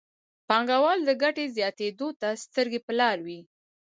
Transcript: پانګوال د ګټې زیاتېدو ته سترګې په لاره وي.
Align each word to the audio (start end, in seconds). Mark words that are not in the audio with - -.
پانګوال 0.47 0.99
د 1.05 1.09
ګټې 1.21 1.45
زیاتېدو 1.57 2.07
ته 2.21 2.29
سترګې 2.43 2.79
په 2.85 2.91
لاره 2.99 3.21
وي. 3.27 3.39